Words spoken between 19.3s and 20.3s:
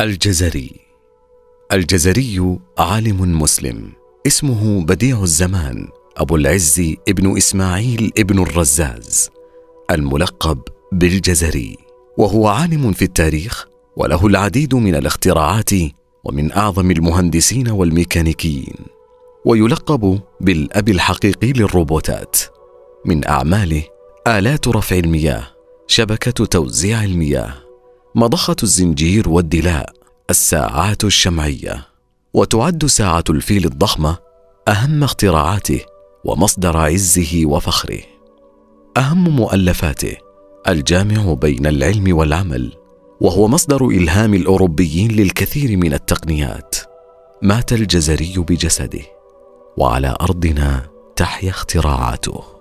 ويلقب